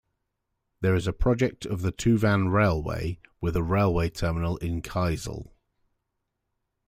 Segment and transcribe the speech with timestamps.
[0.79, 5.51] There is a project of the Tuvan Railway with a railway terminal in Kyzyl.